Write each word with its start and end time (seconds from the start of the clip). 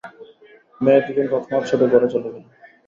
মেয়ে 0.81 1.01
দু 1.05 1.11
জন 1.17 1.25
তৎক্ষণাৎ 1.31 1.63
ছুটে 1.69 1.85
ঘরে 1.91 2.07
চলে 2.13 2.29
গেল। 2.33 2.43